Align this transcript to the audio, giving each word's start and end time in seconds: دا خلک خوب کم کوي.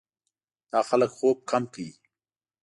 دا 0.71 0.79
خلک 0.89 1.09
خوب 1.17 1.37
کم 1.49 1.63
کوي. 1.73 1.91